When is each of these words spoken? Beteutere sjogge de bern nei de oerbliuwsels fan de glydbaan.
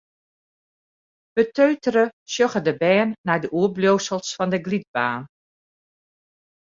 Beteutere 1.39 2.05
sjogge 2.33 2.61
de 2.67 2.73
bern 2.81 3.11
nei 3.27 3.39
de 3.43 3.49
oerbliuwsels 3.59 4.29
fan 4.37 4.51
de 4.53 4.59
glydbaan. 4.65 5.21